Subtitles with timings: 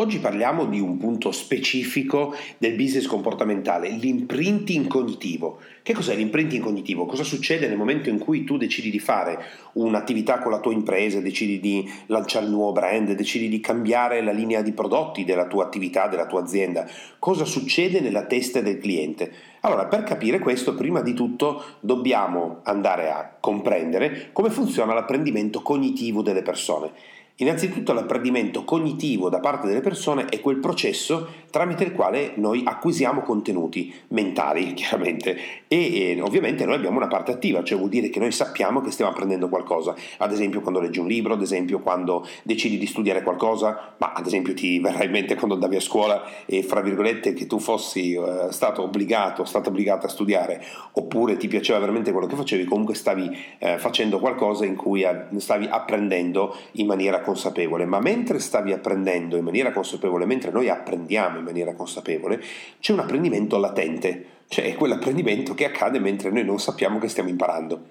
[0.00, 5.58] Oggi parliamo di un punto specifico del business comportamentale, l'imprinting cognitivo.
[5.82, 7.04] Che cos'è l'imprinting cognitivo?
[7.04, 9.42] Cosa succede nel momento in cui tu decidi di fare
[9.72, 14.30] un'attività con la tua impresa, decidi di lanciare un nuovo brand, decidi di cambiare la
[14.30, 16.88] linea di prodotti della tua attività, della tua azienda?
[17.18, 19.32] Cosa succede nella testa del cliente?
[19.62, 26.22] Allora, per capire questo, prima di tutto dobbiamo andare a comprendere come funziona l'apprendimento cognitivo
[26.22, 26.92] delle persone.
[27.40, 33.20] Innanzitutto l'apprendimento cognitivo da parte delle persone è quel processo tramite il quale noi acquisiamo
[33.22, 35.36] contenuti mentali, chiaramente,
[35.68, 38.90] e, e, ovviamente noi abbiamo una parte attiva, cioè vuol dire che noi sappiamo che
[38.90, 43.22] stiamo apprendendo qualcosa, ad esempio quando leggi un libro, ad esempio quando decidi di studiare
[43.22, 47.34] qualcosa, ma ad esempio ti verrà in mente quando andavi a scuola e fra virgolette
[47.34, 50.60] che tu fossi uh, stato obbligato, stata obbligata a studiare,
[50.94, 55.38] oppure ti piaceva veramente quello che facevi, comunque stavi uh, facendo qualcosa in cui uh,
[55.38, 61.38] stavi apprendendo in maniera consapevole, ma mentre stavi apprendendo in maniera consapevole, mentre noi apprendiamo
[61.38, 62.42] in maniera consapevole,
[62.80, 67.88] c'è un apprendimento latente, cioè quell'apprendimento che accade mentre noi non sappiamo che stiamo imparando.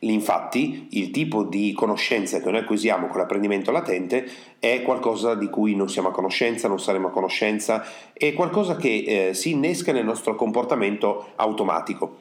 [0.00, 4.26] Infatti, il tipo di conoscenza che noi acquisiamo con l'apprendimento latente
[4.58, 9.28] è qualcosa di cui non siamo a conoscenza, non saremo a conoscenza, è qualcosa che
[9.28, 12.20] eh, si innesca nel nostro comportamento automatico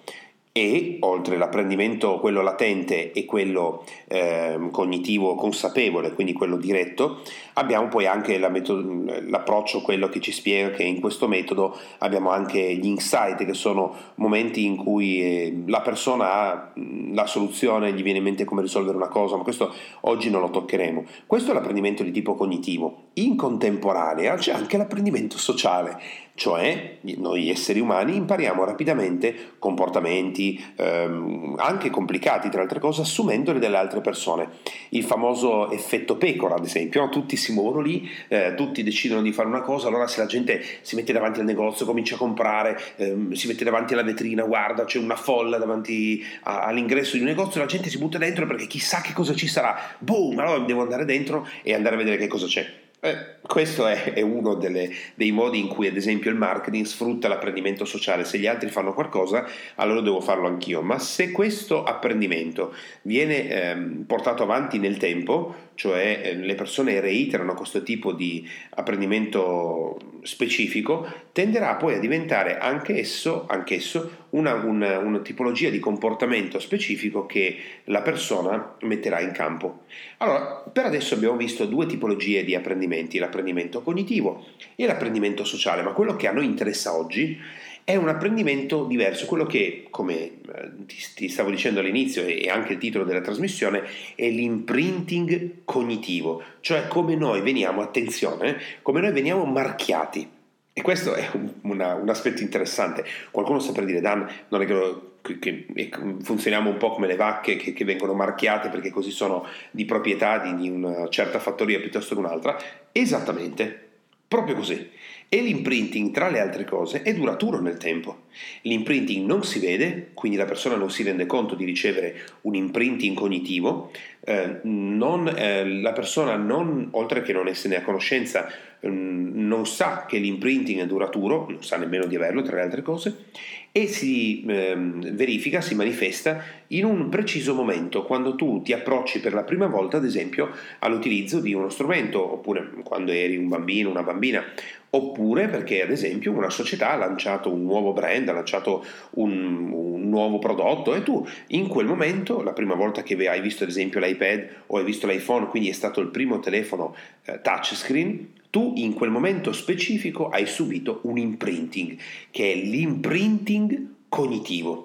[0.57, 7.21] e oltre all'apprendimento quello latente e quello eh, cognitivo consapevole, quindi quello diretto,
[7.57, 12.29] abbiamo poi anche la metodo, l'approccio, quello che ci spiega che in questo metodo abbiamo
[12.29, 16.71] anche gli insight, che sono momenti in cui eh, la persona ha
[17.13, 20.49] la soluzione, gli viene in mente come risolvere una cosa, ma questo oggi non lo
[20.49, 21.03] toccheremo.
[21.25, 23.05] Questo è l'apprendimento di tipo cognitivo.
[23.13, 25.99] In contemporanea c'è anche l'apprendimento sociale,
[26.35, 33.77] cioè noi esseri umani impariamo rapidamente comportamenti ehm, anche complicati tra altre cose assumendoli dalle
[33.77, 34.49] altre persone.
[34.89, 39.47] Il famoso effetto pecora ad esempio, tutti si muovono lì, eh, tutti decidono di fare
[39.47, 43.33] una cosa, allora se la gente si mette davanti al negozio, comincia a comprare, ehm,
[43.33, 47.59] si mette davanti alla vetrina, guarda c'è una folla davanti a, all'ingresso di un negozio,
[47.59, 51.05] la gente si butta dentro perché chissà che cosa ci sarà, boom, allora devo andare
[51.05, 52.85] dentro e andare a vedere che cosa c'è.
[52.99, 57.27] Eh, questo è, è uno delle, dei modi in cui, ad esempio, il marketing sfrutta
[57.27, 58.25] l'apprendimento sociale.
[58.25, 60.81] Se gli altri fanno qualcosa, allora devo farlo anch'io.
[60.81, 67.53] Ma se questo apprendimento viene ehm, portato avanti nel tempo, cioè eh, le persone reiterano
[67.53, 75.69] questo tipo di apprendimento specifico, tenderà poi a diventare anch'esso, anch'esso una, una, una, tipologia
[75.69, 79.83] di comportamento specifico che la persona metterà in campo.
[80.17, 85.91] Allora, per adesso abbiamo visto due tipologie di apprendimenti, l'apprendimento cognitivo e l'apprendimento sociale, ma
[85.91, 91.29] quello che a noi interessa oggi è un apprendimento diverso, quello che, come eh, ti
[91.29, 93.83] stavo dicendo all'inizio e anche il titolo della trasmissione,
[94.13, 100.29] è l'imprinting cognitivo, cioè come noi veniamo, attenzione, come noi veniamo marchiati.
[100.73, 103.05] E questo è un, una, un aspetto interessante.
[103.31, 105.89] Qualcuno sta per dire, Dan, non è che, che, che
[106.21, 110.39] funzioniamo un po' come le vacche che, che, vengono marchiate perché così sono di proprietà
[110.39, 112.57] di, di una certa fattoria piuttosto che un'altra.
[112.91, 113.87] Esattamente,
[114.27, 114.87] proprio così.
[115.29, 118.23] E l'imprinting, tra le altre cose, è duraturo nel tempo.
[118.61, 123.13] L'imprinting non si vede, quindi la persona non si rende conto di ricevere un imprinting
[123.13, 128.49] cognitivo, eh, non, eh, la persona non, oltre che non esserne a conoscenza,
[128.81, 133.25] non sa che l'imprinting è duraturo, non sa nemmeno di averlo, tra le altre cose,
[133.71, 139.33] e si ehm, verifica, si manifesta in un preciso momento, quando tu ti approcci per
[139.33, 140.49] la prima volta, ad esempio,
[140.79, 144.43] all'utilizzo di uno strumento, oppure quando eri un bambino, una bambina,
[144.89, 150.09] oppure perché ad esempio una società ha lanciato un nuovo brand, ha lanciato un, un,
[150.09, 153.99] nuovo prodotto e tu in quel momento, la prima volta che hai visto ad esempio
[153.99, 156.95] l'iPad o hai visto l'iPhone, quindi è stato il primo telefono
[157.25, 161.97] eh, touchscreen, tu in quel momento specifico hai subito un imprinting,
[162.31, 164.83] che è l'imprinting cognitivo.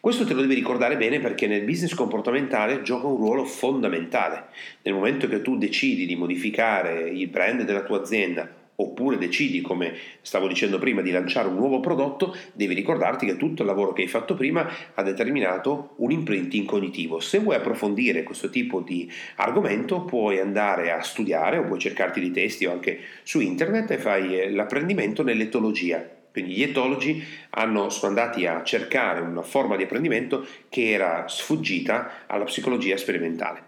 [0.00, 4.48] Questo te lo devi ricordare bene perché nel business comportamentale gioca un ruolo fondamentale.
[4.82, 9.94] Nel momento che tu decidi di modificare il brand della tua azienda oppure decidi, come
[10.22, 14.02] stavo dicendo prima, di lanciare un nuovo prodotto, devi ricordarti che tutto il lavoro che
[14.02, 17.20] hai fatto prima ha determinato un imprinting cognitivo.
[17.20, 22.30] Se vuoi approfondire questo tipo di argomento, puoi andare a studiare o puoi cercarti dei
[22.30, 26.22] testi o anche su internet e fai eh, l'apprendimento nell'etologia.
[26.32, 32.24] Quindi gli etologi hanno, sono andati a cercare una forma di apprendimento che era sfuggita
[32.26, 33.62] alla psicologia sperimentale.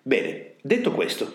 [0.00, 1.34] Bene, detto questo,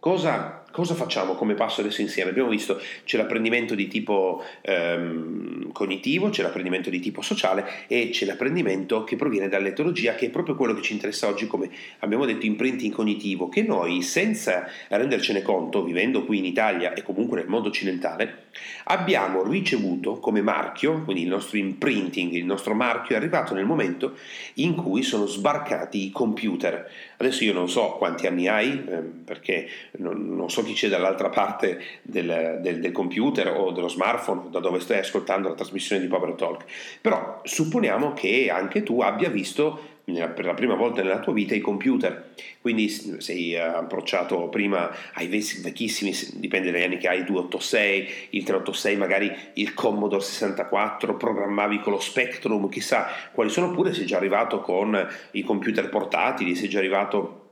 [0.00, 2.30] cosa cosa facciamo come passo adesso insieme?
[2.30, 8.24] Abbiamo visto c'è l'apprendimento di tipo ehm, cognitivo, c'è l'apprendimento di tipo sociale e c'è
[8.26, 12.46] l'apprendimento che proviene dall'etologia, che è proprio quello che ci interessa oggi, come abbiamo detto,
[12.46, 17.70] imprinting cognitivo, che noi senza rendercene conto, vivendo qui in Italia e comunque nel mondo
[17.70, 18.46] occidentale,
[18.84, 24.16] abbiamo ricevuto come marchio, quindi il nostro imprinting, il nostro marchio è arrivato nel momento
[24.54, 26.88] in cui sono sbarcati i computer.
[27.16, 31.30] Adesso io non so quanti anni hai, eh, perché non, non, so chi c'è dall'altra
[31.30, 36.08] parte del, del, del, computer o dello smartphone da dove stai ascoltando la trasmissione di
[36.08, 36.64] Power Talk,
[37.00, 41.60] però supponiamo che anche tu abbia visto per la prima volta nella tua vita i
[41.60, 42.30] computer.
[42.60, 48.00] Quindi sei approcciato prima ai vecchissimi, dipende dagli anni che hai, 286,
[48.30, 54.06] il 386, magari il Commodore 64, programmavi con lo Spectrum, chissà quali sono, oppure sei
[54.06, 57.47] già arrivato con i computer portatili, sei già arrivato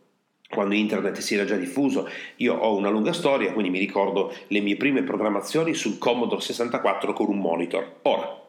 [0.49, 2.09] quando internet si era già diffuso.
[2.37, 7.13] Io ho una lunga storia, quindi mi ricordo le mie prime programmazioni sul Commodore 64
[7.13, 7.99] con un monitor.
[8.03, 8.45] Ora,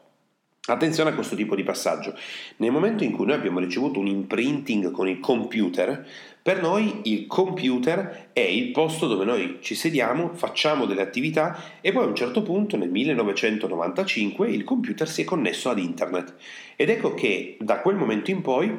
[0.70, 2.14] Attenzione a questo tipo di passaggio.
[2.56, 6.06] Nel momento in cui noi abbiamo ricevuto un imprinting con il computer,
[6.42, 11.90] per noi il computer è il posto dove noi ci sediamo, facciamo delle attività e
[11.90, 16.34] poi a un certo punto nel 1995 il computer si è connesso ad internet.
[16.76, 18.78] Ed ecco che da quel momento in poi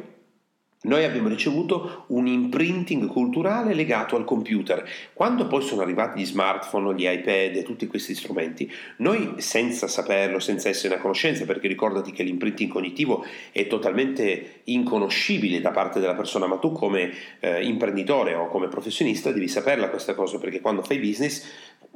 [0.81, 4.87] noi abbiamo ricevuto un imprinting culturale legato al computer.
[5.13, 10.39] Quando poi sono arrivati gli smartphone, gli iPad e tutti questi strumenti, noi senza saperlo,
[10.39, 16.15] senza essere a conoscenza, perché ricordati che l'imprinting cognitivo è totalmente inconoscibile da parte della
[16.15, 17.11] persona, ma tu come
[17.41, 21.45] eh, imprenditore o come professionista devi saperla questa cosa, perché quando fai business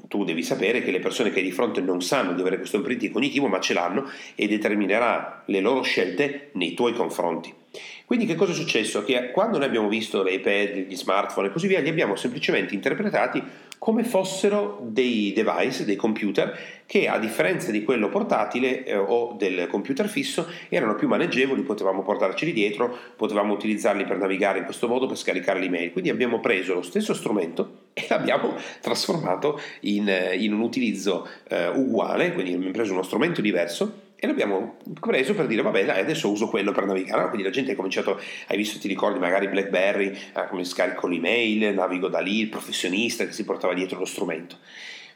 [0.09, 2.75] tu devi sapere che le persone che hai di fronte non sanno di avere questo
[2.75, 7.62] imprinting cognitivo, ma ce l'hanno e determinerà le loro scelte nei tuoi confronti.
[8.05, 9.03] Quindi che cosa è successo?
[9.03, 12.75] Che quando noi abbiamo visto le iPad, gli smartphone e così via, li abbiamo semplicemente
[12.75, 13.41] interpretati
[13.83, 19.67] come fossero dei device, dei computer, che a differenza di quello portatile eh, o del
[19.67, 25.05] computer fisso erano più maneggevoli, potevamo portarceli dietro, potevamo utilizzarli per navigare in questo modo,
[25.05, 25.91] per scaricare l'email.
[25.91, 31.67] Quindi abbiamo preso lo stesso strumento e l'abbiamo trasformato in, eh, in un utilizzo eh,
[31.67, 36.31] uguale, quindi abbiamo preso uno strumento diverso e l'abbiamo preso per dire vabbè dai adesso
[36.31, 38.17] uso quello per navigare quindi la gente ha cominciato
[38.47, 43.25] hai visto ti ricordi magari Blackberry eh, come scarico l'email navigo da lì il professionista
[43.25, 44.55] che si portava dietro lo strumento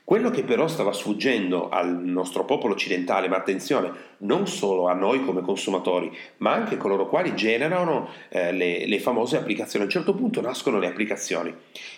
[0.07, 5.21] quello che però stava sfuggendo al nostro popolo occidentale, ma attenzione, non solo a noi
[5.25, 9.83] come consumatori, ma anche a coloro quali generano eh, le, le, famose applicazioni.
[9.83, 11.53] A un certo punto nascono le applicazioni.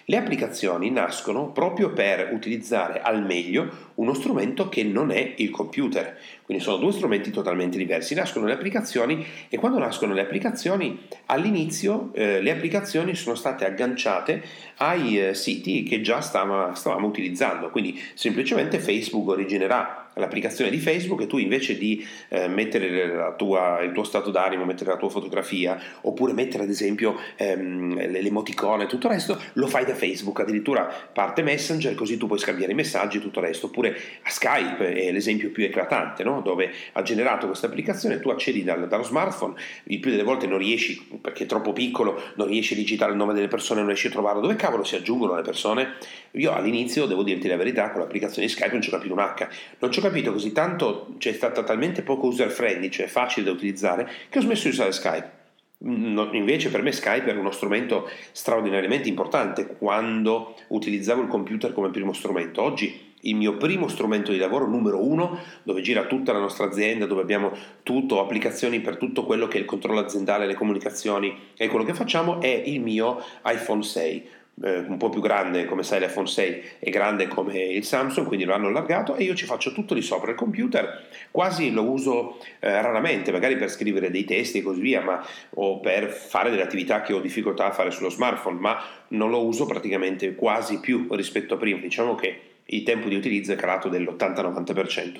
[0.05, 6.17] Le applicazioni nascono proprio per utilizzare al meglio uno strumento che non è il computer.
[6.50, 8.16] Quindi sono due strumenti totalmente diversi.
[8.16, 14.42] Nascono le applicazioni e quando nascono le applicazioni, all'inizio eh, le applicazioni sono state agganciate
[14.78, 17.69] ai eh, siti che già stava, stavamo utilizzando.
[17.69, 23.92] Quindi semplicemente Facebook originerà l'applicazione di Facebook e tu invece di eh, mettere tua, il
[23.92, 29.07] tuo stato d'animo, mettere la tua fotografia oppure mettere ad esempio ehm, l'emoticone e tutto
[29.07, 33.18] il resto, lo fai da Facebook, addirittura parte Messenger così tu puoi scambiare i messaggi
[33.18, 36.42] e tutto il resto, oppure a Skype è l'esempio più eclatante, no?
[36.42, 39.56] dove ha generato questa applicazione, tu accedi dal, dallo smartphone,
[39.86, 43.18] il più delle volte non riesci, perché è troppo piccolo, non riesci a digitare il
[43.18, 45.95] nome delle persone, non riesci a trovarlo, dove cavolo si aggiungono le persone?
[46.31, 49.19] Io all'inizio, devo dirti la verità, con l'applicazione di Skype non ci ho capito un
[49.19, 49.48] H,
[49.79, 53.51] non ci ho capito così tanto, c'è stata talmente poco user friendly, cioè facile da
[53.51, 55.38] utilizzare, che ho smesso di usare Skype.
[55.82, 61.89] No, invece per me Skype era uno strumento straordinariamente importante quando utilizzavo il computer come
[61.89, 62.62] primo strumento.
[62.62, 67.06] Oggi il mio primo strumento di lavoro numero uno, dove gira tutta la nostra azienda,
[67.06, 67.51] dove abbiamo
[67.84, 71.94] tutto, applicazioni per tutto quello che è il controllo aziendale, le comunicazioni e quello che
[71.94, 74.28] facciamo, è il mio iPhone 6
[74.63, 78.46] eh, un po' più grande, come sai l'iPhone 6 è grande come il Samsung, quindi
[78.46, 82.38] lo hanno allargato e io ci faccio tutto di sopra il computer, quasi lo uso
[82.60, 85.25] eh, raramente, magari per scrivere dei testi e così via, ma,
[85.56, 89.46] o per fare delle attività che ho difficoltà a fare sullo smartphone, ma non lo
[89.46, 93.89] uso praticamente quasi più rispetto a prima, diciamo che il tempo di utilizzo è calato
[93.89, 95.20] dell'80-90%.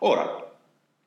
[0.00, 0.47] Ora,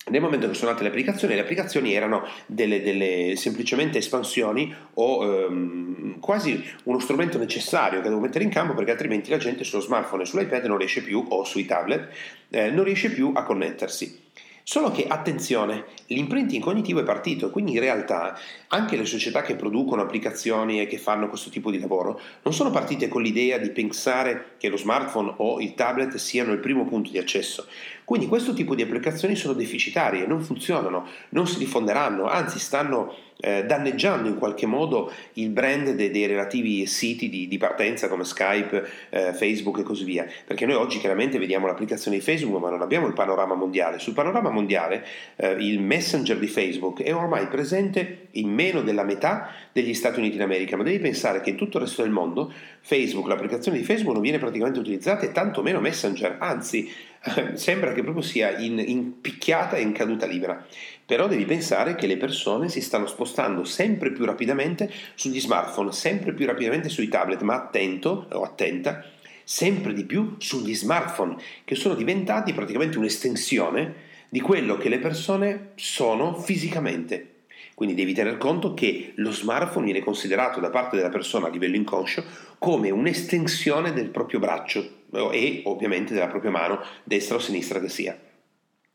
[0.10, 5.24] nel momento che sono nate le applicazioni, le applicazioni erano delle, delle semplicemente espansioni o
[5.24, 9.82] ehm, quasi uno strumento necessario che devo mettere in campo perché altrimenti la gente sullo
[9.82, 12.10] smartphone e sull'iPad non riesce più, o sui tablet,
[12.50, 14.30] eh, non riesce più a connettersi.
[14.64, 20.04] Solo che, attenzione, l'imprinting cognitivo è partito quindi in realtà anche le società che producono
[20.04, 24.54] applicazioni e che fanno questo tipo di lavoro non sono partite con l'idea di pensare
[24.58, 27.68] che lo smartphone o il tablet siano il primo punto di accesso.
[28.12, 33.64] Quindi questo tipo di applicazioni sono deficitarie, non funzionano, non si diffonderanno, anzi stanno eh,
[33.66, 38.86] danneggiando in qualche modo il brand dei, dei relativi siti di, di, partenza come Skype,
[39.10, 40.28] eh, Facebook e così via.
[40.46, 43.98] Perché noi oggi chiaramente vediamo l'applicazione di Facebook, ma non abbiamo il panorama mondiale.
[43.98, 45.06] Sul panorama mondiale
[45.38, 50.36] eh, il messenger di Facebook è ormai presente in meno della metà degli Stati Uniti
[50.36, 52.52] d'America, ma devi pensare che in tutto il resto del mondo
[52.82, 56.92] Facebook, l'applicazione di Facebook non viene praticamente utilizzata e tanto meno Messenger, anzi
[57.54, 60.66] sembra che proprio sia in, in picchiata e in caduta libera.
[61.06, 66.34] Però devi pensare che le persone si stanno spostando sempre più rapidamente sugli smartphone, sempre
[66.34, 69.04] più rapidamente sui tablet, ma attento o attenta,
[69.44, 75.72] sempre di più sugli smartphone, che sono diventati praticamente un'estensione di quello che le persone
[75.76, 77.28] sono fisicamente.
[77.74, 81.76] Quindi devi tener conto che lo smartphone viene considerato da parte della persona a livello
[81.76, 82.24] inconscio
[82.58, 88.20] come un'estensione del proprio braccio e ovviamente della propria mano, destra o sinistra che sia.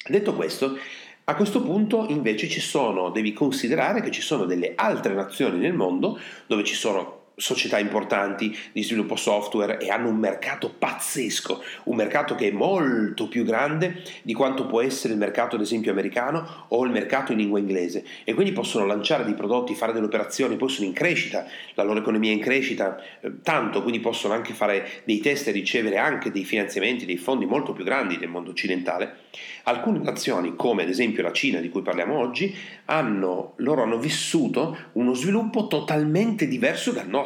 [0.08, 0.76] Detto questo,
[1.24, 5.74] a questo punto invece ci sono, devi considerare che ci sono delle altre nazioni nel
[5.74, 11.96] mondo dove ci sono società importanti di sviluppo software e hanno un mercato pazzesco, un
[11.96, 16.64] mercato che è molto più grande di quanto può essere il mercato ad esempio americano
[16.68, 20.56] o il mercato in lingua inglese e quindi possono lanciare dei prodotti, fare delle operazioni,
[20.56, 24.54] poi sono in crescita, la loro economia è in crescita eh, tanto, quindi possono anche
[24.54, 28.50] fare dei test e ricevere anche dei finanziamenti, dei fondi molto più grandi del mondo
[28.50, 29.24] occidentale.
[29.64, 32.54] Alcune nazioni, come ad esempio la Cina di cui parliamo oggi,
[32.86, 37.25] hanno, loro hanno vissuto uno sviluppo totalmente diverso dal nostro.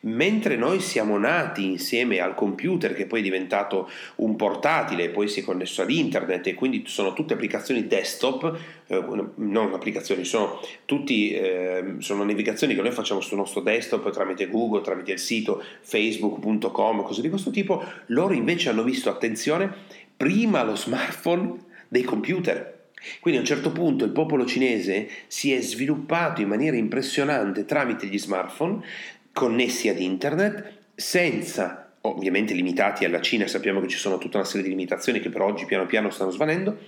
[0.00, 5.40] Mentre noi siamo nati insieme al computer che poi è diventato un portatile, poi si
[5.40, 9.04] è connesso ad internet e quindi sono tutte applicazioni desktop, eh,
[9.36, 14.82] non applicazioni, sono, tutti, eh, sono navigazioni che noi facciamo sul nostro desktop tramite Google,
[14.82, 19.72] tramite il sito facebook.com, cose di questo tipo, loro invece hanno visto, attenzione,
[20.16, 21.56] prima lo smartphone
[21.88, 22.77] dei computer.
[23.20, 28.06] Quindi a un certo punto il popolo cinese si è sviluppato in maniera impressionante tramite
[28.06, 28.84] gli smartphone
[29.32, 34.62] connessi ad internet senza ovviamente limitati alla Cina, sappiamo che ci sono tutta una serie
[34.62, 36.78] di limitazioni che per oggi piano piano stanno svanendo,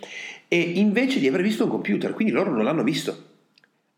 [0.48, 3.29] e invece di aver visto un computer, quindi loro non l'hanno visto.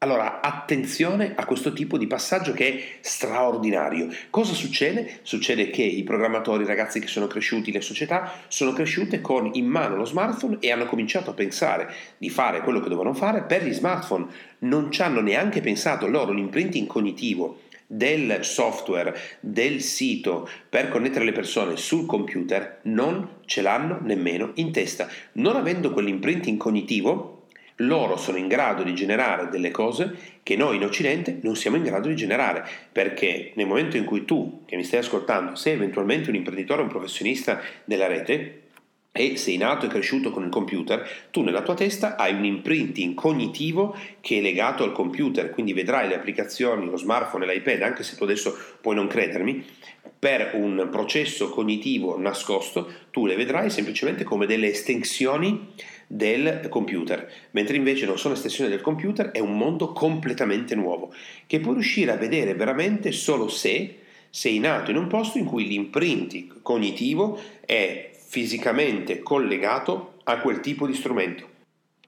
[0.02, 4.08] Allora, attenzione a questo tipo di passaggio che è straordinario.
[4.30, 5.20] Cosa succede?
[5.22, 9.66] Succede che i programmatori, i ragazzi che sono cresciuti, le società, sono cresciute con in
[9.66, 13.64] mano lo smartphone e hanno cominciato a pensare di fare quello che dovevano fare per
[13.64, 14.26] gli smartphone.
[14.58, 21.32] Non ci hanno neanche pensato loro l'imprinting cognitivo del software, del sito per connettere le
[21.32, 25.06] persone sul computer non ce l'hanno nemmeno in testa.
[25.34, 27.41] Non avendo quell'imprinting cognitivo,
[27.76, 31.84] loro sono in grado di generare delle cose che noi in Occidente non siamo in
[31.84, 36.30] grado di generare, perché nel momento in cui tu, che mi stai ascoltando, sei eventualmente
[36.30, 38.61] un imprenditore, un professionista della rete,
[39.12, 43.14] e sei nato e cresciuto con il computer, tu nella tua testa hai un imprinting
[43.14, 48.04] cognitivo che è legato al computer, quindi vedrai le applicazioni, lo smartphone e l'iPad, anche
[48.04, 49.62] se tu adesso puoi non credermi,
[50.18, 55.68] per un processo cognitivo nascosto, tu le vedrai semplicemente come delle estensioni
[56.06, 61.12] del computer, mentre invece non sono estensioni del computer, è un mondo completamente nuovo,
[61.46, 63.98] che puoi riuscire a vedere veramente solo se
[64.30, 70.86] sei nato in un posto in cui l'imprinting cognitivo è fisicamente collegato a quel tipo
[70.86, 71.46] di strumento.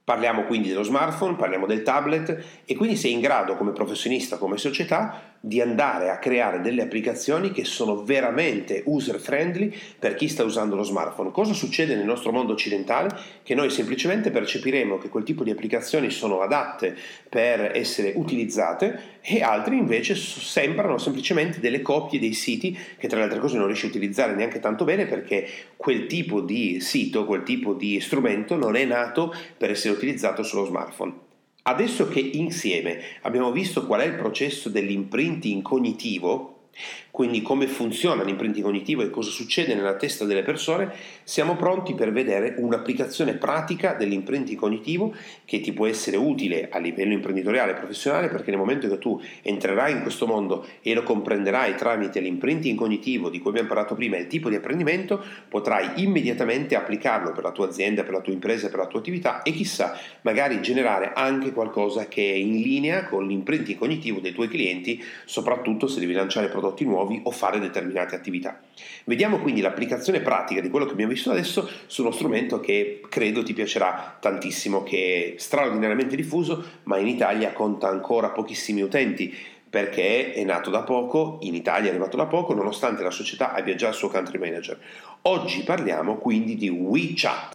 [0.03, 4.57] Parliamo quindi dello smartphone, parliamo del tablet e quindi sei in grado come professionista, come
[4.57, 10.43] società, di andare a creare delle applicazioni che sono veramente user friendly per chi sta
[10.43, 11.33] usando lo smartphone.
[11.33, 13.15] Cosa succede nel nostro mondo occidentale?
[13.43, 16.97] Che noi semplicemente percepiremo che quel tipo di applicazioni sono adatte
[17.29, 23.25] per essere utilizzate e altri invece sembrano semplicemente delle copie dei siti che tra le
[23.25, 25.47] altre cose non riesci a utilizzare neanche tanto bene perché
[25.77, 30.65] quel tipo di sito, quel tipo di strumento non è nato per essere utilizzato sullo
[30.65, 31.33] smartphone.
[31.67, 36.69] Adesso che insieme abbiamo visto qual è il processo dell'imprinting cognitivo,
[37.15, 40.93] quindi come funziona l'imprinting cognitivo e cosa succede nella testa delle persone,
[41.23, 47.13] siamo pronti per vedere un'applicazione pratica dell'imprinting cognitivo che ti può essere utile a livello
[47.13, 51.77] imprenditoriale e professionale perché nel momento che tu entrerai in questo mondo e lo comprenderai
[51.77, 56.75] tramite l'imprinting cognitivo di cui abbiamo parlato prima e il tipo di apprendimento, potrai immediatamente
[56.75, 59.97] applicarlo per la tua azienda, per la tua impresa, per la tua attività e chissà,
[60.23, 65.87] magari generare anche qualcosa che è in linea con l'imprinting cognitivo dei tuoi clienti, soprattutto
[65.87, 68.61] se devi lanciare prodotti nuovi nuovi o fare determinate attività.
[69.05, 73.43] Vediamo quindi l'applicazione pratica di quello che abbiamo visto adesso su uno strumento che credo
[73.43, 79.35] ti piacerà tantissimo, che è straordinariamente diffuso, ma in Italia conta ancora pochissimi utenti
[79.69, 83.75] perché è nato da poco, in Italia è arrivato da poco, nonostante la società abbia
[83.75, 84.79] già il suo country manager.
[85.23, 87.53] Oggi parliamo quindi di WeChat.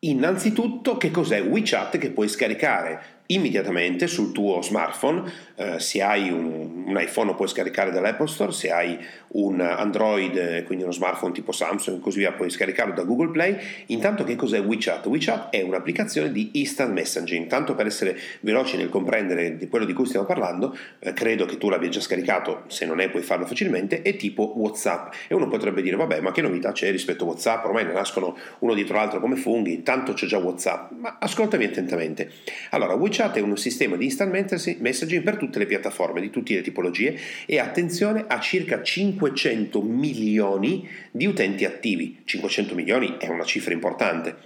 [0.00, 6.84] Innanzitutto, che cos'è WeChat che puoi scaricare immediatamente sul tuo smartphone, eh, se hai un,
[6.86, 8.98] un, iPhone lo puoi scaricare dall'Apple Store, se hai
[9.28, 13.56] un Android, quindi uno smartphone tipo Samsung e così via, puoi scaricarlo da Google Play.
[13.86, 15.06] Intanto che cos'è WeChat?
[15.06, 19.92] WeChat è un'applicazione di instant messaging, tanto per essere veloci nel comprendere di quello di
[19.92, 23.46] cui stiamo parlando, eh, credo che tu l'abbia già scaricato, se non è puoi farlo
[23.46, 25.12] facilmente, è tipo WhatsApp.
[25.28, 27.64] E uno potrebbe dire, vabbè, ma che novità c'è rispetto a WhatsApp?
[27.64, 30.90] Ormai ne nascono uno dietro l'altro come funghi, tanto c'è già WhatsApp.
[30.98, 32.30] Ma ascoltami attentamente.
[32.70, 36.62] Allora, WeChat è un sistema di instant messaging per tutte le piattaforme, di tutte le
[36.62, 42.22] tipologie e attenzione a circa 500 milioni di utenti attivi.
[42.24, 44.36] 500 milioni è una cifra importante.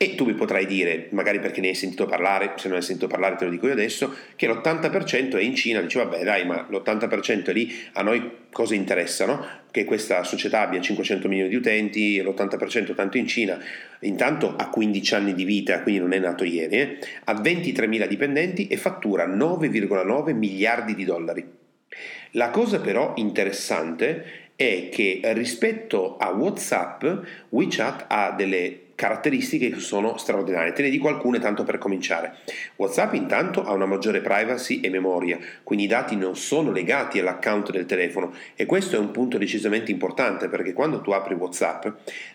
[0.00, 3.08] E tu mi potrai dire, magari perché ne hai sentito parlare, se non hai sentito
[3.08, 6.68] parlare te lo dico io adesso, che l'80% è in Cina, dici vabbè dai ma
[6.70, 9.26] l'80% è lì, a noi cosa interessa?
[9.26, 9.44] No?
[9.72, 13.58] Che questa società abbia 500 milioni di utenti, l'80% tanto in Cina,
[14.02, 16.98] intanto ha 15 anni di vita, quindi non è nato ieri, eh?
[17.24, 21.44] ha 23 mila dipendenti e fattura 9,9 miliardi di dollari.
[22.32, 27.04] La cosa però interessante è che rispetto a WhatsApp,
[27.50, 30.72] WeChat ha delle caratteristiche che sono straordinarie.
[30.72, 32.38] Te ne dico alcune tanto per cominciare.
[32.74, 37.70] WhatsApp intanto ha una maggiore privacy e memoria, quindi i dati non sono legati all'account
[37.70, 41.86] del telefono e questo è un punto decisamente importante perché quando tu apri WhatsApp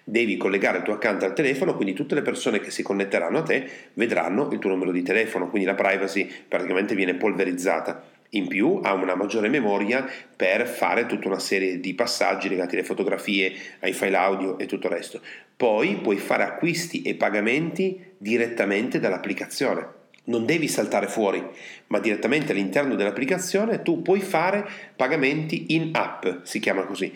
[0.05, 3.43] devi collegare il tuo account al telefono, quindi tutte le persone che si connetteranno a
[3.43, 8.12] te vedranno il tuo numero di telefono, quindi la privacy praticamente viene polverizzata.
[8.35, 12.83] In più ha una maggiore memoria per fare tutta una serie di passaggi legati alle
[12.83, 15.21] fotografie, ai file audio e tutto il resto.
[15.55, 20.01] Poi puoi fare acquisti e pagamenti direttamente dall'applicazione.
[20.25, 21.45] Non devi saltare fuori,
[21.87, 27.13] ma direttamente all'interno dell'applicazione tu puoi fare pagamenti in app, si chiama così.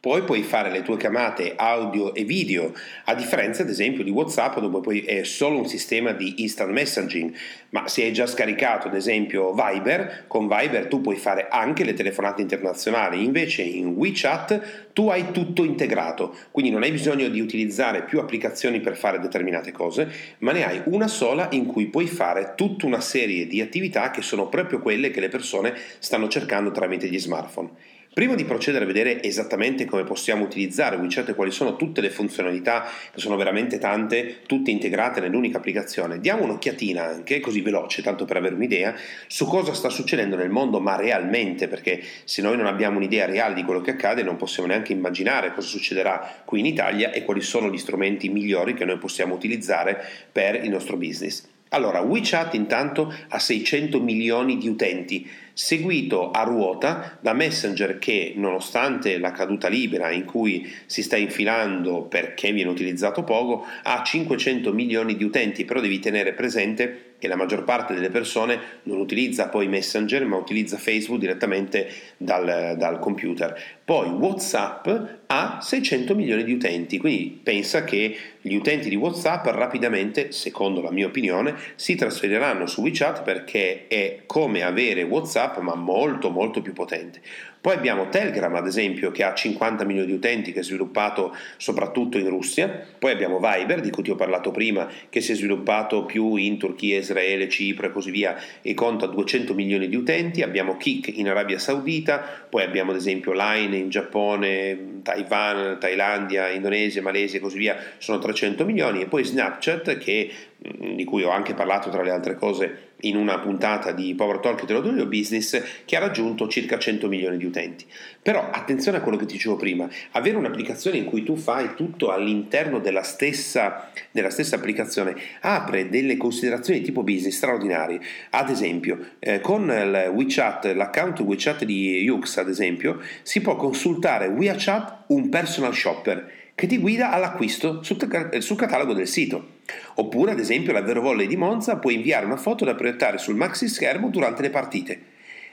[0.00, 2.72] Poi puoi fare le tue chiamate audio e video,
[3.06, 7.34] a differenza ad esempio di WhatsApp dove poi è solo un sistema di instant messaging,
[7.70, 11.94] ma se hai già scaricato ad esempio Viber, con Viber tu puoi fare anche le
[11.94, 18.04] telefonate internazionali, invece in WeChat tu hai tutto integrato, quindi non hai bisogno di utilizzare
[18.04, 22.52] più applicazioni per fare determinate cose, ma ne hai una sola in cui puoi fare
[22.54, 27.08] tutta una serie di attività che sono proprio quelle che le persone stanno cercando tramite
[27.08, 27.96] gli smartphone.
[28.18, 32.10] Prima di procedere a vedere esattamente come possiamo utilizzare WeChat e quali sono tutte le
[32.10, 38.24] funzionalità, che sono veramente tante, tutte integrate nell'unica applicazione, diamo un'occhiatina anche, così veloce, tanto
[38.24, 38.92] per avere un'idea,
[39.28, 43.54] su cosa sta succedendo nel mondo, ma realmente, perché se noi non abbiamo un'idea reale
[43.54, 47.40] di quello che accade, non possiamo neanche immaginare cosa succederà qui in Italia e quali
[47.40, 49.96] sono gli strumenti migliori che noi possiamo utilizzare
[50.32, 51.46] per il nostro business.
[51.70, 55.28] Allora, WeChat intanto ha 600 milioni di utenti,
[55.60, 62.02] seguito a ruota da Messenger che, nonostante la caduta libera in cui si sta infilando
[62.02, 67.36] perché viene utilizzato poco, ha 500 milioni di utenti, però devi tenere presente che la
[67.36, 73.60] maggior parte delle persone non utilizza poi Messenger ma utilizza Facebook direttamente dal, dal computer.
[73.84, 74.88] Poi WhatsApp
[75.26, 80.90] ha 600 milioni di utenti, quindi pensa che gli utenti di WhatsApp rapidamente, secondo la
[80.90, 86.72] mia opinione, si trasferiranno su WeChat perché è come avere WhatsApp ma molto molto più
[86.72, 87.20] potente.
[87.60, 92.16] Poi abbiamo Telegram, ad esempio, che ha 50 milioni di utenti, che è sviluppato soprattutto
[92.16, 92.86] in Russia.
[92.98, 96.56] Poi abbiamo Viber, di cui ti ho parlato prima, che si è sviluppato più in
[96.56, 100.42] Turchia, Israele, Cipro e così via, e conta 200 milioni di utenti.
[100.42, 107.02] Abbiamo Kik in Arabia Saudita, poi abbiamo ad esempio Line in Giappone, Taiwan, Thailandia, Indonesia,
[107.02, 109.02] Malesia e così via, sono 300 milioni.
[109.02, 113.38] E poi Snapchat, che, di cui ho anche parlato tra le altre cose in una
[113.38, 117.84] puntata di Power Talk dello Dojo Business che ha raggiunto circa 100 milioni di utenti.
[118.20, 122.10] Però attenzione a quello che ti dicevo prima, avere un'applicazione in cui tu fai tutto
[122.10, 128.00] all'interno della stessa, della stessa applicazione apre delle considerazioni di tipo business straordinarie.
[128.30, 135.04] Ad esempio, eh, con WeChat, l'account WeChat di Yux, ad esempio, si può consultare WeChat
[135.08, 139.58] un personal shopper che ti guida all'acquisto sul, sul catalogo del sito.
[139.94, 143.36] Oppure, ad esempio, la Vero Volley di Monza può inviare una foto da proiettare sul
[143.36, 145.00] maxi schermo durante le partite.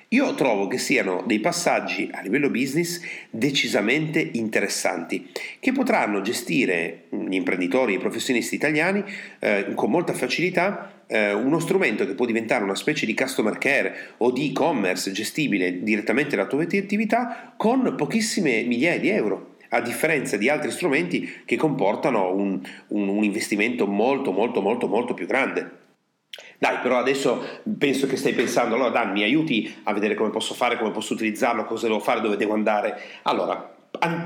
[0.09, 7.35] Io trovo che siano dei passaggi a livello business decisamente interessanti, che potranno gestire gli
[7.35, 9.03] imprenditori e i professionisti italiani
[9.37, 14.13] eh, con molta facilità eh, uno strumento che può diventare una specie di customer care
[14.17, 20.37] o di e-commerce gestibile direttamente dalla tua attività con pochissime migliaia di euro a differenza
[20.37, 25.83] di altri strumenti che comportano un, un, un investimento molto molto molto molto più grande.
[26.57, 30.53] Dai, però adesso penso che stai pensando, allora Dan, mi aiuti a vedere come posso
[30.53, 32.99] fare, come posso utilizzarlo, cosa devo fare, dove devo andare.
[33.23, 33.74] Allora,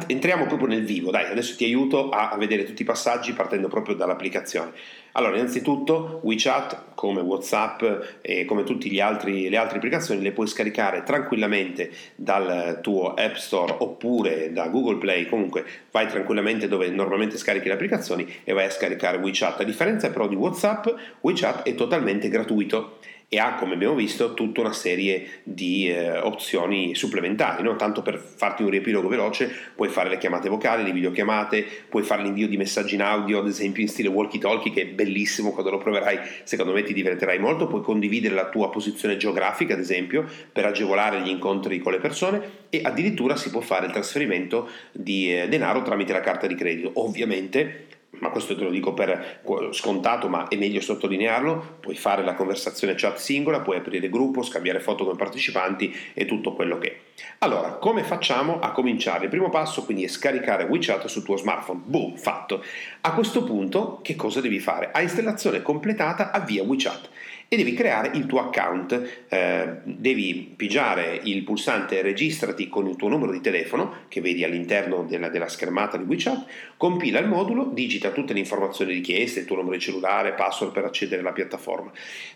[0.07, 3.95] entriamo proprio nel vivo, dai, adesso ti aiuto a, vedere tutti i passaggi partendo proprio
[3.95, 4.71] dall'applicazione.
[5.13, 7.83] Allora, innanzitutto WeChat, come WhatsApp
[8.21, 14.53] e come tutte le altre applicazioni, le puoi scaricare tranquillamente dal tuo App Store oppure
[14.53, 19.17] da Google Play, comunque vai tranquillamente dove normalmente scarichi le applicazioni e vai a scaricare
[19.17, 19.61] WeChat.
[19.61, 20.87] A differenza però di WhatsApp,
[21.21, 22.99] WeChat è totalmente gratuito
[23.31, 27.61] e ha, come abbiamo visto, tutta una serie di eh, opzioni supplementari.
[27.61, 27.75] No?
[27.75, 32.23] Tanto per farti un riepilogo veloce, puoi fare le chiamate vocali, le videochiamate, puoi fare
[32.23, 35.77] l'invio di messaggi in audio, ad esempio in stile walkie-talkie, che è bellissimo quando lo
[35.77, 37.67] proverai, secondo me ti divertirai molto.
[37.67, 42.41] Puoi condividere la tua posizione geografica, ad esempio, per agevolare gli incontri con le persone
[42.71, 46.91] e addirittura si può fare il trasferimento di eh, denaro tramite la carta di credito.
[46.95, 47.88] Ovviamente
[48.19, 52.95] ma questo te lo dico per scontato, ma è meglio sottolinearlo, puoi fare la conversazione
[52.95, 56.97] chat singola, puoi aprire gruppo, scambiare foto con i partecipanti e tutto quello che è.
[57.39, 59.25] Allora, come facciamo a cominciare?
[59.25, 61.81] Il primo passo quindi è scaricare WeChat sul tuo smartphone.
[61.83, 62.63] Boom, fatto.
[63.01, 64.91] A questo punto che cosa devi fare?
[64.91, 67.09] A installazione completata avvia WeChat
[67.51, 69.25] e devi creare il tuo account.
[69.27, 75.03] Eh, devi pigiare il pulsante registrati con il tuo numero di telefono che vedi all'interno
[75.03, 76.45] della, della schermata di WeChat,
[76.77, 80.85] compila il modulo, digita tutte le informazioni richieste, il tuo numero di cellulare, password per
[80.85, 81.91] accedere alla piattaforma.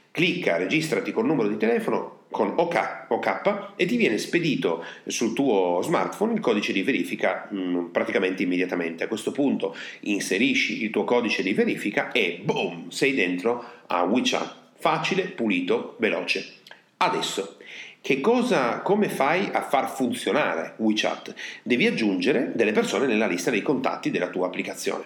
[0.10, 5.80] Clicca registrati col numero di telefono con OK, OK, e ti viene spedito sul tuo
[5.84, 9.04] smartphone il codice di verifica mh, mm, praticamente immediatamente.
[9.04, 14.62] A questo punto inserisci il tuo codice di verifica e boom, sei dentro a WeChat
[14.84, 16.56] facile, pulito, veloce.
[16.98, 17.56] Adesso,
[18.02, 21.34] che cosa, come fai a far funzionare WeChat?
[21.64, 25.06] Devi aggiungere delle persone nella lista dei contatti della tua applicazione.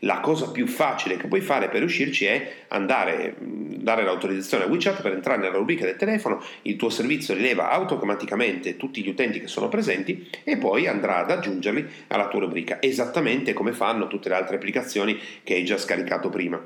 [0.00, 5.02] La cosa più facile che puoi fare per riuscirci è andare, dare l'autorizzazione a WeChat
[5.02, 9.46] per entrare nella rubrica del telefono, il tuo servizio rileva automaticamente tutti gli utenti che
[9.46, 14.34] sono presenti e poi andrà ad aggiungerli alla tua rubrica, esattamente come fanno tutte le
[14.34, 16.60] altre applicazioni che hai già scaricato prima.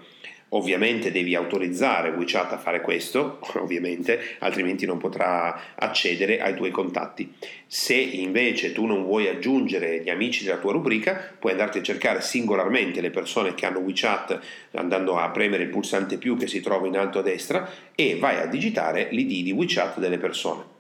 [0.51, 7.33] Ovviamente devi autorizzare WeChat a fare questo, ovviamente, altrimenti non potrà accedere ai tuoi contatti.
[7.67, 12.21] Se invece tu non vuoi aggiungere gli amici della tua rubrica, puoi andarti a cercare
[12.21, 14.41] singolarmente le persone che hanno WeChat
[14.73, 18.37] andando a premere il pulsante più che si trova in alto a destra e vai
[18.37, 20.75] a digitare l'ID di WeChat delle persone.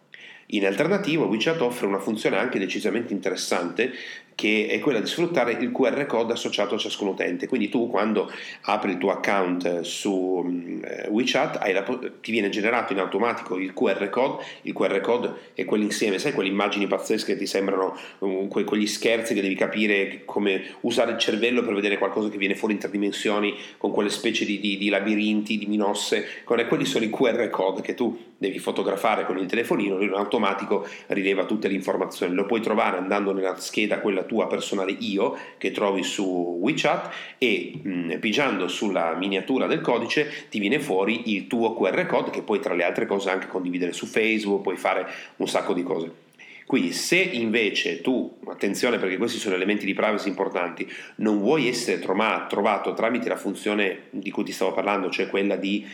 [0.50, 3.90] In alternativa, WeChat offre una funzione anche decisamente interessante
[4.36, 7.48] che è quella di sfruttare il QR code associato a ciascun utente.
[7.48, 8.30] Quindi tu quando
[8.62, 11.82] apri il tuo account su mm, eh, WeChat la,
[12.20, 16.50] ti viene generato in automatico il QR code, il QR code è quell'insieme, sai quelle
[16.50, 21.18] immagini pazzesche che ti sembrano um, que- quegli scherzi che devi capire come usare il
[21.18, 24.76] cervello per vedere qualcosa che viene fuori in tre dimensioni con quelle specie di, di,
[24.76, 29.46] di labirinti, di minosse, quelli sono i QR code che tu devi fotografare con il
[29.46, 34.24] telefonino, lui in automatico rileva tutte le informazioni, lo puoi trovare andando nella scheda quella
[34.26, 40.46] tua personale io che trovi su WeChat e mh, mm, pigiando sulla miniatura del codice
[40.50, 43.92] ti viene fuori il tuo QR code che puoi tra le altre cose anche condividere
[43.92, 46.24] su Facebook, puoi fare un sacco di cose.
[46.66, 52.00] Quindi se invece tu, attenzione perché questi sono elementi di privacy importanti, non vuoi essere
[52.00, 55.86] trovato tramite la funzione di cui ti stavo parlando, cioè quella di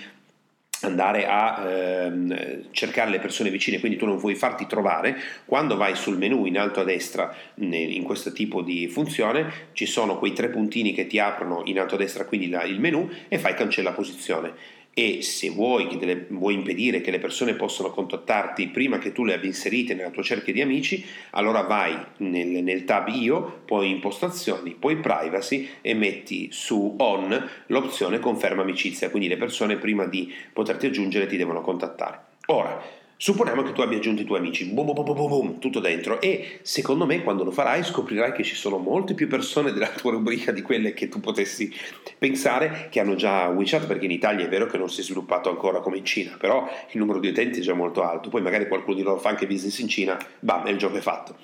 [0.83, 5.95] andare a ehm, cercare le persone vicine, quindi tu non vuoi farti trovare, quando vai
[5.95, 10.49] sul menu in alto a destra in questo tipo di funzione ci sono quei tre
[10.49, 13.93] puntini che ti aprono in alto a destra quindi la, il menu e fai cancella
[13.93, 19.25] posizione e se vuoi, delle, vuoi, impedire che le persone possano contattarti prima che tu
[19.25, 23.91] le abbia inserite nella tua cerchia di amici, allora vai nel, nel tab Io, poi
[23.91, 30.31] Impostazioni, poi Privacy e metti su On l'opzione Conferma amicizia, quindi le persone prima di
[30.53, 32.31] poterti aggiungere ti devono contattare.
[32.47, 36.21] Ora, Supponiamo che tu abbia aggiunto i tuoi amici, boom, boom, boom, boom, tutto dentro
[36.21, 40.11] e secondo me quando lo farai scoprirai che ci sono molte più persone della tua
[40.11, 41.73] rubrica di quelle che tu potessi
[42.19, 45.49] pensare che hanno già WeChat perché in Italia è vero che non si è sviluppato
[45.49, 48.67] ancora come in Cina, però il numero di utenti è già molto alto, poi magari
[48.67, 51.37] qualcuno di loro fa anche business in Cina, bam, il gioco è fatto.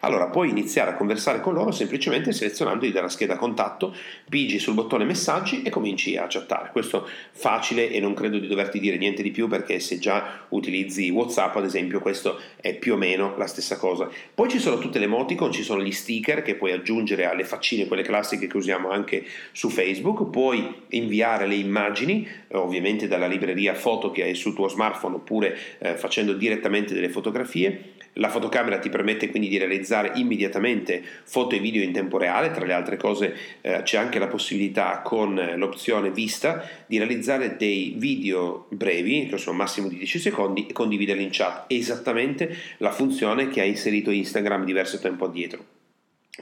[0.00, 3.94] Allora puoi iniziare a conversare con loro semplicemente selezionandoli dalla scheda contatto,
[4.28, 6.70] pigi sul bottone messaggi e cominci a chattare.
[6.72, 11.10] Questo facile e non credo di doverti dire niente di più perché se già utilizzi
[11.10, 14.08] WhatsApp WhatsApp, ad esempio, questo è più o meno la stessa cosa.
[14.34, 17.86] Poi ci sono tutte le emoticon, ci sono gli sticker che puoi aggiungere alle faccine,
[17.86, 24.10] quelle classiche che usiamo anche su Facebook, puoi inviare le immagini, ovviamente dalla libreria foto
[24.10, 29.30] che hai sul tuo smartphone oppure eh, facendo direttamente delle fotografie la fotocamera ti permette
[29.30, 33.82] quindi di realizzare immediatamente foto e video in tempo reale, tra le altre cose eh,
[33.82, 39.88] c'è anche la possibilità con l'opzione vista di realizzare dei video brevi, che sono massimo
[39.88, 44.98] di 10 secondi, e condividerli in chat, esattamente la funzione che ha inserito Instagram diverso
[44.98, 45.74] tempo addietro.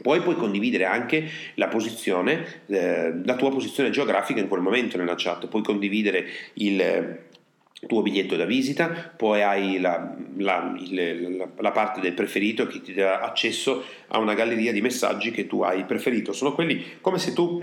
[0.02, 5.14] Poi puoi condividere anche la posizione, eh, la tua posizione geografica in quel momento nella
[5.16, 7.20] chat, puoi condividere il
[7.86, 12.94] tuo biglietto da visita, poi hai la, la, il, la, parte del preferito che ti
[12.94, 16.32] dà accesso a una galleria di messaggi che tu hai preferito.
[16.32, 17.62] Sono quelli come se tu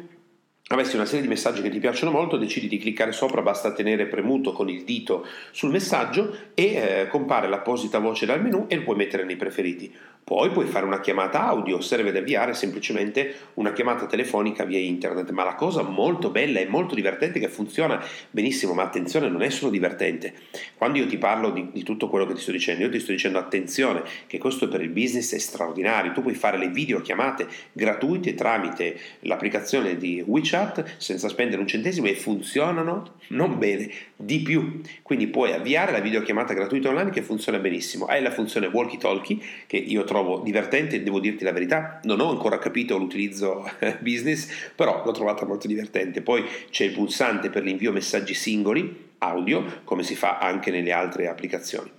[0.68, 4.08] avessi una serie di messaggi che ti piacciono molto, decidi di cliccare sopra, basta tenere
[4.08, 8.84] premuto con il dito sul messaggio e eh, compare l'apposita voce dal menu e lo
[8.84, 9.94] puoi mettere nei preferiti.
[10.24, 15.30] Poi puoi fare una chiamata audio, serve ad avviare semplicemente una chiamata telefonica via internet,
[15.32, 19.50] ma la cosa molto bella e molto divertente che funziona benissimo, ma attenzione, non è
[19.50, 20.34] solo divertente.
[20.76, 23.12] Quando io ti parlo di, di tutto quello che ti sto dicendo, io ti sto
[23.12, 28.34] dicendo attenzione, che questo per il business è straordinario, tu puoi fare le videochiamate gratuite
[28.34, 34.82] tramite l'applicazione di WeChat senza spendere un centesimo e funzionano non bene, di più.
[35.02, 38.06] Quindi puoi avviare la videochiamata gratuita online che funziona benissimo.
[38.06, 42.30] Hai la funzione walkie talkie che io trovo divertente, devo dirti la verità, non ho
[42.30, 43.66] ancora capito l'utilizzo
[44.02, 46.22] business, però l'ho trovata molto divertente.
[46.22, 51.30] Poi c'è il pulsante per l'invio messaggi singoli, audio, come si fa anche nelle altre
[51.30, 51.90] applicazioni.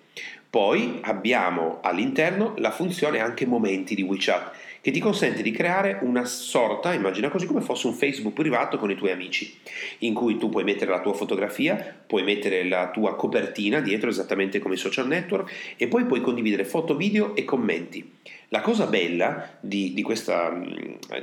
[0.51, 4.51] Poi abbiamo all'interno la funzione anche momenti di WeChat
[4.83, 8.91] che ti consente di creare una sorta, immagina così come fosse un Facebook privato con
[8.91, 9.59] i tuoi amici,
[9.99, 14.59] in cui tu puoi mettere la tua fotografia, puoi mettere la tua copertina dietro esattamente
[14.59, 18.11] come i social network e poi puoi condividere foto, video e commenti.
[18.53, 20.53] La cosa bella di, di, questa,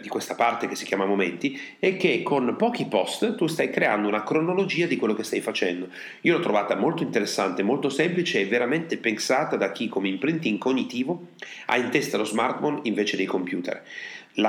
[0.02, 4.08] di, questa, parte che si chiama momenti è che con pochi post tu stai creando
[4.08, 5.90] una cronologia di quello che stai facendo.
[6.22, 11.28] Io l'ho trovata molto interessante, molto semplice e veramente pensata da chi come imprinting cognitivo
[11.68, 13.49] ha in testa lo smartphone invece dei computer.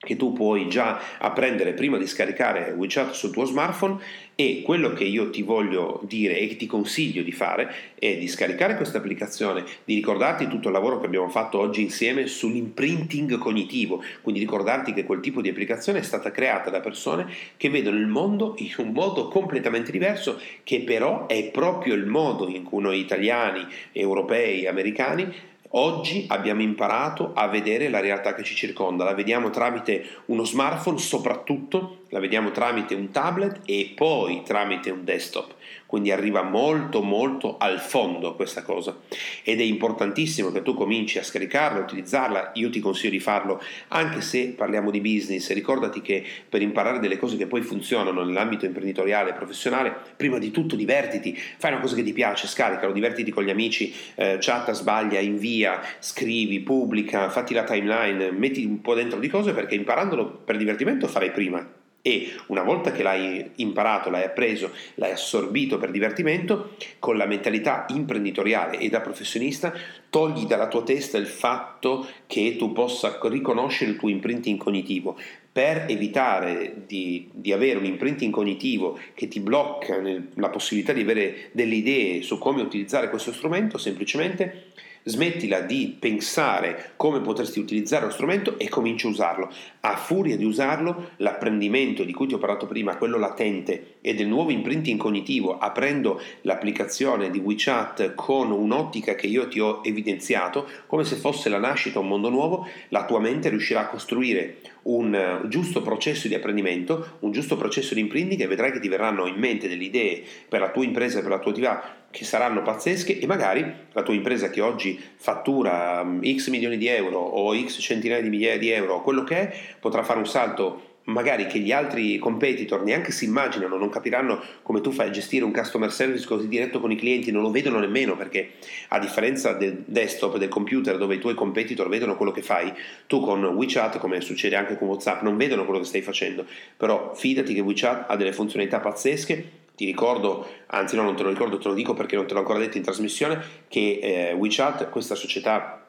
[0.00, 3.98] che tu puoi già apprendere prima di scaricare WeChat sul tuo smartphone
[4.36, 8.28] e quello che io ti voglio dire e che ti consiglio di fare è di
[8.28, 14.00] scaricare questa applicazione, di ricordarti tutto il lavoro che abbiamo fatto oggi insieme sull'imprinting cognitivo,
[14.22, 18.06] quindi ricordarti che quel tipo di applicazione è stata creata da persone che vedono il
[18.06, 23.00] mondo in un modo completamente diverso, che però è proprio il modo in cui noi
[23.00, 29.50] italiani, europei, americani Oggi abbiamo imparato a vedere la realtà che ci circonda, la vediamo
[29.50, 35.54] tramite uno smartphone soprattutto, la vediamo tramite un tablet e poi tramite un desktop
[35.88, 38.94] quindi arriva molto molto al fondo questa cosa.
[39.42, 43.58] Ed è importantissimo che tu cominci a scaricarla, a utilizzarla, io ti consiglio di farlo
[43.88, 48.66] anche se parliamo di business, ricordati che per imparare delle cose che poi funzionano nell'ambito
[48.66, 53.30] imprenditoriale e professionale, prima di tutto divertiti, fai una cosa che ti piace, scaricalo, divertiti
[53.30, 58.92] con gli amici, eh, chatta, sbaglia, invia, scrivi, pubblica, fatti la timeline, metti un po'
[58.92, 64.08] dentro di cose perché imparandolo per divertimento farai prima e una volta che l'hai imparato,
[64.08, 69.72] l'hai appreso, l'hai assorbito per divertimento, con la mentalità imprenditoriale e da professionista,
[70.08, 75.18] togli dalla tua testa il fatto che tu possa riconoscere il tuo imprinting cognitivo.
[75.50, 80.00] Per evitare di, di avere un imprinting cognitivo che ti blocca
[80.34, 84.66] la possibilità di avere delle idee su come utilizzare questo strumento, semplicemente
[85.02, 89.50] Smettila di pensare come potresti utilizzare lo strumento e cominci a usarlo.
[89.80, 94.26] A furia di usarlo, l'apprendimento di cui ti ho parlato prima, quello latente e del
[94.26, 101.04] nuovo imprinting cognitivo, aprendo l'applicazione di WeChat con un'ottica che io ti ho evidenziato, come
[101.04, 105.82] se fosse la nascita un mondo nuovo, la tua mente riuscirà a costruire un giusto
[105.82, 109.68] processo di apprendimento, un giusto processo di imprinting e vedrai che ti verranno in mente
[109.68, 113.64] delle idee per la tua impresa per la tua attività che saranno pazzesche e magari
[113.92, 118.28] la tua impresa che oggi fattura mm, x milioni di euro o x centinaia di
[118.28, 122.18] migliaia di euro o quello che è potrà fare un salto magari che gli altri
[122.18, 126.48] competitor neanche si immaginano, non capiranno come tu fai a gestire un customer service così
[126.48, 128.54] diretto con i clienti, non lo vedono nemmeno perché
[128.88, 132.74] a differenza del desktop, del computer dove i tuoi competitor vedono quello che fai,
[133.06, 136.44] tu con WeChat, come succede anche con WhatsApp, non vedono quello che stai facendo,
[136.76, 141.28] però fidati che WeChat ha delle funzionalità pazzesche ti ricordo, anzi no, non te lo
[141.28, 144.88] ricordo, te lo dico perché non te l'ho ancora detto in trasmissione, che eh, WeChat,
[144.88, 145.87] questa società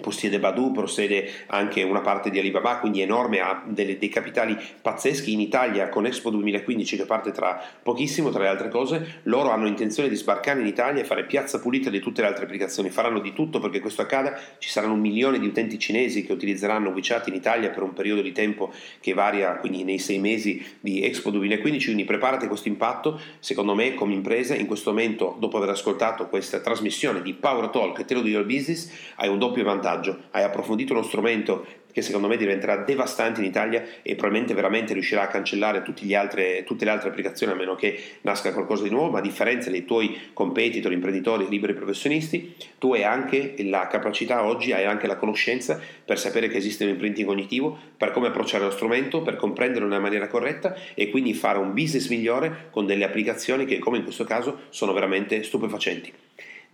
[0.00, 4.56] possiede Badu, possiede anche una parte di Alibaba, quindi è enorme, ha delle, dei capitali
[4.80, 5.32] pazzeschi.
[5.32, 9.66] In Italia con Expo 2015 che parte tra pochissimo, tra le altre cose, loro hanno
[9.66, 13.20] intenzione di sbarcare in Italia e fare piazza pulita di tutte le altre applicazioni, faranno
[13.20, 17.28] di tutto perché questo accada, ci saranno un milione di utenti cinesi che utilizzeranno WeChat
[17.28, 21.30] in Italia per un periodo di tempo che varia, quindi nei sei mesi di Expo
[21.30, 24.54] 2015, quindi preparati a questo impatto, secondo me come impresa.
[24.54, 28.38] In questo momento, dopo aver ascoltato questa trasmissione di Power Talk e te lo dico
[28.38, 31.66] al business, hai un doppio vantaggio vantaggio, hai approfondito uno strumento
[31.98, 35.82] che secondo me diventerà devastante in Italia e probabilmente veramente riuscirà a cancellare
[36.14, 39.70] altre, tutte le altre applicazioni a meno che nasca qualcosa di nuovo, ma a differenza
[39.70, 45.16] dei tuoi competitor, imprenditori, liberi professionisti, tu hai anche la capacità oggi, hai anche la
[45.16, 49.88] conoscenza per sapere che esiste un imprinting cognitivo, per come approcciare lo strumento, per comprenderlo
[49.88, 54.04] nella maniera corretta e quindi fare un business migliore con delle applicazioni che come in
[54.04, 56.27] questo caso sono veramente stupefacenti.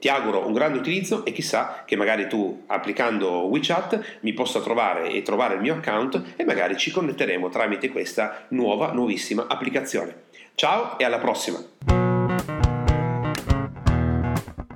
[0.05, 5.11] Ti auguro un grande utilizzo e chissà che magari tu applicando WeChat mi possa trovare
[5.11, 10.25] e trovare il mio account e magari ci connetteremo tramite questa nuova, nuovissima applicazione.
[10.57, 12.04] Ciao e alla prossima!